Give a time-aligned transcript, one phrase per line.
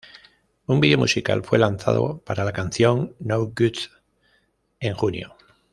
[0.65, 3.75] Un video musical fue lanzado para la canción "No Good"
[4.79, 5.35] en junio.